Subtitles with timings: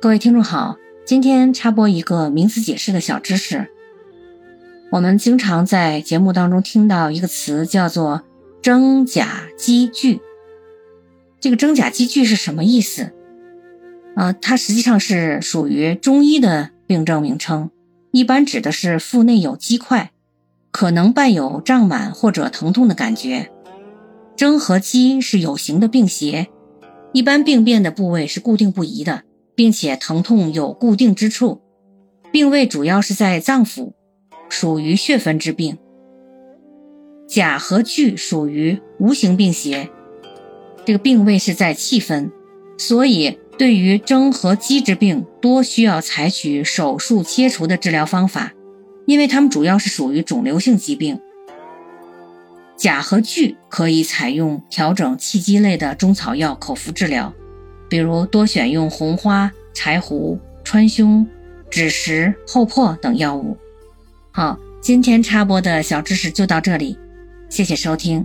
[0.00, 3.66] 各位听众好，今天插播一个名词解释的小知识。
[4.92, 8.22] 我们经常在节目当中听到一个词，叫做
[8.62, 10.20] “真假积聚”。
[11.40, 13.10] 这个“真假积聚”是什么意思？
[14.14, 17.68] 啊，它实际上是属于中医的病症名称，
[18.12, 20.12] 一般指的是腹内有积块，
[20.70, 23.50] 可能伴有胀满或者疼痛的感觉。
[24.36, 26.46] 征和积是有形的病邪，
[27.12, 29.24] 一般病变的部位是固定不移的。
[29.58, 31.60] 并且疼痛有固定之处，
[32.30, 33.90] 病位主要是在脏腑，
[34.48, 35.78] 属于血分之病。
[37.26, 39.90] 甲和聚属于无形病邪，
[40.84, 42.30] 这个病位是在气分，
[42.78, 48.52] 所以对于征和积之病，多需要采取手术切除的治疗方法，
[49.06, 51.20] 因为它们主要是属于肿瘤性疾病。
[52.76, 57.34] 甲和聚可以采用调整气机类的中草药口服治疗。
[57.88, 61.26] 比如多选用红花、柴胡、川芎、
[61.70, 63.56] 枳实、厚朴等药物。
[64.30, 66.96] 好，今天插播的小知识就到这里，
[67.48, 68.24] 谢谢收听。